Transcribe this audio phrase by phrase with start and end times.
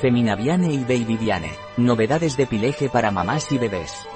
[0.00, 1.50] Feminaviane y Babyviane.
[1.76, 4.06] Novedades de pileje para mamás y bebés.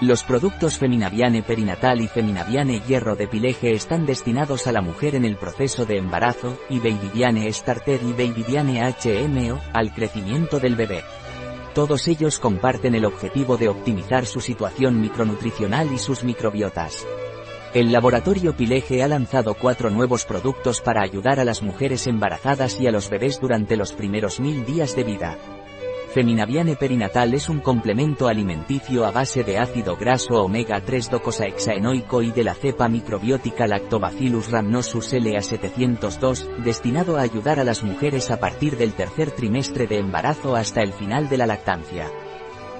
[0.00, 5.24] Los productos Feminaviane perinatal y Feminaviane hierro de pileje están destinados a la mujer en
[5.24, 11.02] el proceso de embarazo, y Babyviane starter y Babyviane HMO, al crecimiento del bebé.
[11.74, 17.04] Todos ellos comparten el objetivo de optimizar su situación micronutricional y sus microbiotas.
[17.74, 22.86] El laboratorio Pileje ha lanzado cuatro nuevos productos para ayudar a las mujeres embarazadas y
[22.86, 25.36] a los bebés durante los primeros mil días de vida.
[26.12, 32.30] Feminaviane perinatal es un complemento alimenticio a base de ácido graso omega 3 docosahexaenoico y
[32.30, 38.76] de la cepa microbiótica Lactobacillus rhamnosus LA702, destinado a ayudar a las mujeres a partir
[38.76, 42.08] del tercer trimestre de embarazo hasta el final de la lactancia.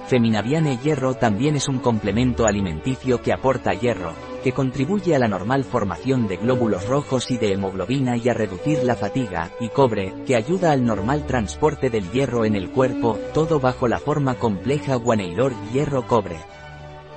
[0.07, 4.13] Feminaviane hierro también es un complemento alimenticio que aporta hierro,
[4.45, 8.83] que contribuye a la normal formación de glóbulos rojos y de hemoglobina y a reducir
[8.83, 13.59] la fatiga, y cobre, que ayuda al normal transporte del hierro en el cuerpo, todo
[13.59, 16.37] bajo la forma compleja Guaneylor hierro-cobre.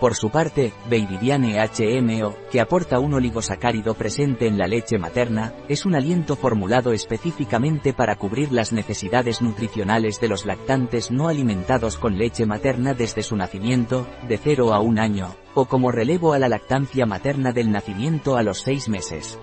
[0.01, 5.87] Por su parte, Babyviane HMO, que aporta un oligosacárido presente en la leche materna, es
[5.87, 12.17] un aliento formulado específicamente para cubrir las necesidades nutricionales de los lactantes no alimentados con
[12.17, 16.49] leche materna desde su nacimiento, de 0 a 1 año, o como relevo a la
[16.49, 19.37] lactancia materna del nacimiento a los 6 meses.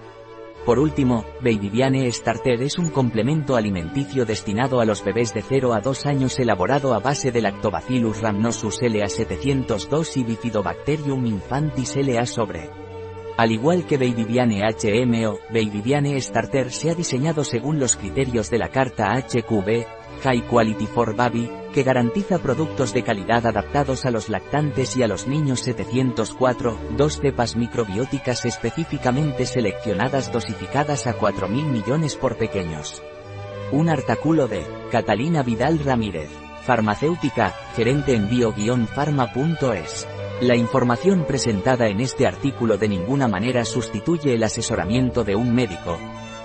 [0.65, 5.79] Por último, Babyviane Starter es un complemento alimenticio destinado a los bebés de 0 a
[5.79, 12.71] 2 años elaborado a base de Lactobacillus rhamnosus LA702 y Bifidobacterium infantis LA sobre.
[13.37, 18.69] Al igual que Babyviane HMO, Babyviane Starter se ha diseñado según los criterios de la
[18.69, 19.85] carta HQB,
[20.23, 25.07] High Quality for Baby, que garantiza productos de calidad adaptados a los lactantes y a
[25.07, 33.03] los niños 704, dos cepas microbióticas específicamente seleccionadas dosificadas a 4.000 millones por pequeños.
[33.71, 36.29] Un artículo de Catalina Vidal Ramírez,
[36.65, 40.07] farmacéutica, gerente en bio-pharma.es.
[40.41, 45.97] La información presentada en este artículo de ninguna manera sustituye el asesoramiento de un médico,